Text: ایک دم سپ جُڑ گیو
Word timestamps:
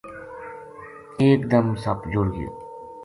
ایک 1.23 1.39
دم 1.51 1.67
سپ 1.83 1.99
جُڑ 2.11 2.25
گیو 2.35 2.51